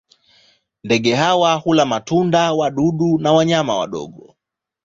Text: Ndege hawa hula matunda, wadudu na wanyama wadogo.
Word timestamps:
Ndege 0.83 1.15
hawa 1.15 1.55
hula 1.55 1.85
matunda, 1.85 2.53
wadudu 2.53 3.17
na 3.19 3.33
wanyama 3.33 3.77
wadogo. 3.77 4.35